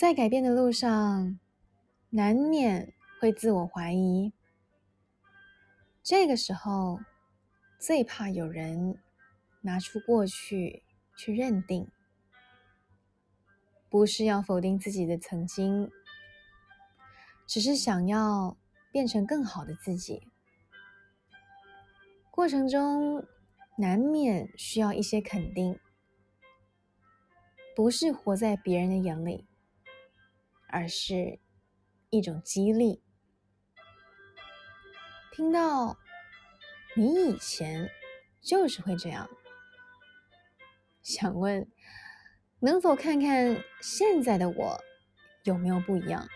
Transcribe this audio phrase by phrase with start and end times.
[0.00, 1.38] 在改变的路上，
[2.08, 4.32] 难免会自我怀疑。
[6.02, 7.00] 这个时候，
[7.78, 8.98] 最怕有人
[9.60, 10.82] 拿出过去
[11.18, 11.86] 去认定，
[13.90, 15.90] 不是要否定自己的曾经，
[17.46, 18.56] 只是想要
[18.90, 20.26] 变成更好的自己。
[22.30, 23.22] 过程中
[23.76, 25.78] 难免需要一些肯定，
[27.76, 29.46] 不是活在别人的眼里。
[30.70, 31.38] 而是
[32.10, 33.02] 一种激励。
[35.32, 35.98] 听到
[36.96, 37.90] 你以前
[38.40, 39.28] 就是会这样，
[41.02, 41.70] 想问
[42.58, 44.80] 能否看看现在的我
[45.44, 46.28] 有没有不一样？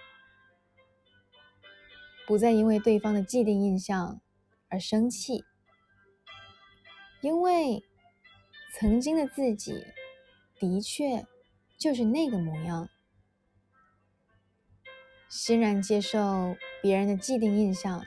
[2.27, 4.23] 不再因为对方的既定印象
[4.69, 5.45] 而生气，
[7.20, 7.84] 因为
[8.73, 9.84] 曾经的自己
[10.59, 11.27] 的确
[11.77, 12.89] 就是那个模样。
[15.37, 18.07] 欣然接受别人的既定印象，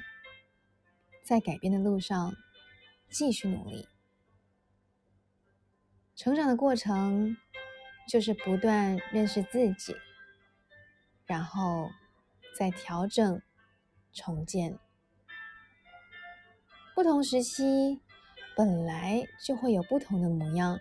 [1.25, 2.33] 在改变的路上
[3.09, 3.85] 继续努力。
[6.15, 7.35] 成长的过程
[8.07, 9.93] 就是不断认识自己，
[11.25, 11.89] 然后
[12.57, 13.41] 再调整、
[14.13, 14.79] 重建。
[16.95, 17.99] 不同时期
[18.55, 20.79] 本来就会有不同的模样，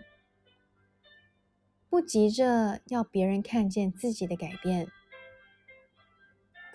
[1.89, 4.89] 不急着要别人看见自己的改变。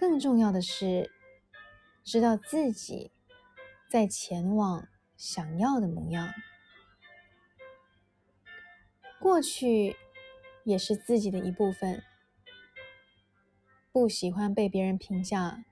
[0.03, 1.13] 更重要的是，
[2.03, 3.13] 知道自己
[3.89, 6.35] 在前往想要的模样。
[9.21, 9.95] 过去
[10.65, 12.03] 也是自己的一部分，
[13.93, 15.65] 不喜欢被别人评价，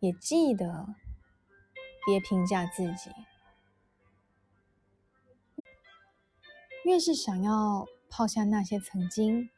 [0.00, 0.96] 也记得
[2.04, 3.12] 别评价自己。
[6.84, 9.48] 越是想要抛下那些曾经，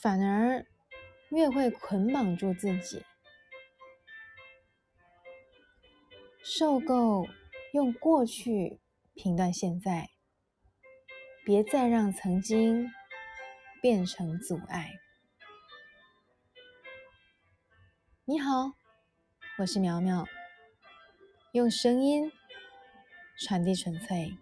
[0.00, 0.64] 反而。
[1.32, 3.02] 越会捆绑住自己，
[6.44, 7.26] 受够
[7.72, 8.82] 用过去
[9.14, 10.10] 评断现在，
[11.42, 12.86] 别再让曾经
[13.80, 14.90] 变成阻碍。
[18.26, 18.72] 你好，
[19.56, 20.26] 我是苗苗，
[21.52, 22.30] 用声音
[23.38, 24.36] 传递纯粹。